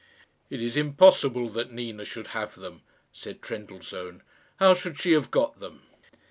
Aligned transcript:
"It 0.49 0.63
is 0.63 0.77
impossible 0.77 1.49
that 1.49 1.71
Nina 1.71 2.05
should 2.05 2.29
have 2.33 2.55
them," 2.55 2.81
said 3.13 3.39
Trendellsohn. 3.43 4.23
"How 4.55 4.73
should 4.73 4.97
she 4.97 5.11
have 5.11 5.29
got 5.29 5.59
them?" 5.59 5.83